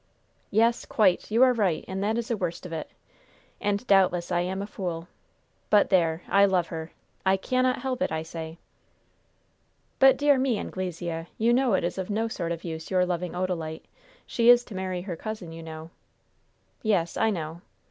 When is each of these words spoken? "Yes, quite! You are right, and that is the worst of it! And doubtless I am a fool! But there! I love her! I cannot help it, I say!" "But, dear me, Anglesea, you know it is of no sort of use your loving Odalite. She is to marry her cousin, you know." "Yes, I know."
"Yes, 0.49 0.83
quite! 0.85 1.29
You 1.29 1.43
are 1.43 1.53
right, 1.53 1.85
and 1.87 2.03
that 2.03 2.17
is 2.17 2.29
the 2.29 2.35
worst 2.35 2.65
of 2.65 2.73
it! 2.73 2.89
And 3.61 3.85
doubtless 3.85 4.31
I 4.31 4.39
am 4.41 4.59
a 4.59 4.65
fool! 4.65 5.07
But 5.69 5.91
there! 5.91 6.23
I 6.27 6.43
love 6.45 6.69
her! 6.69 6.91
I 7.23 7.37
cannot 7.37 7.83
help 7.83 8.01
it, 8.01 8.11
I 8.11 8.23
say!" 8.23 8.57
"But, 9.99 10.17
dear 10.17 10.39
me, 10.39 10.57
Anglesea, 10.57 11.27
you 11.37 11.53
know 11.53 11.75
it 11.75 11.83
is 11.83 11.99
of 11.99 12.09
no 12.09 12.27
sort 12.27 12.51
of 12.51 12.63
use 12.63 12.89
your 12.89 13.05
loving 13.05 13.33
Odalite. 13.33 13.85
She 14.25 14.49
is 14.49 14.63
to 14.63 14.73
marry 14.75 15.01
her 15.03 15.15
cousin, 15.15 15.51
you 15.51 15.61
know." 15.61 15.91
"Yes, 16.81 17.15
I 17.15 17.29
know." 17.29 17.61